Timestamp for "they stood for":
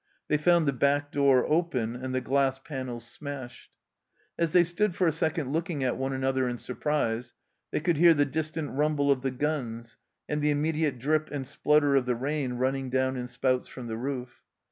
4.51-5.05